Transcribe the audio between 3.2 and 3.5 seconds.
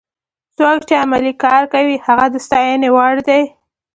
دی.